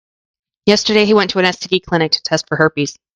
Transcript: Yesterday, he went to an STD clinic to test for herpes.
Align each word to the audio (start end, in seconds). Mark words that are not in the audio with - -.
Yesterday, 0.65 1.05
he 1.05 1.13
went 1.13 1.29
to 1.29 1.37
an 1.37 1.45
STD 1.45 1.83
clinic 1.85 2.13
to 2.13 2.23
test 2.23 2.47
for 2.47 2.55
herpes. 2.57 2.97